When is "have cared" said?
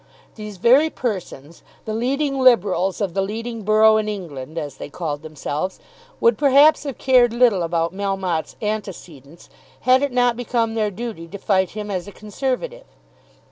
6.85-7.33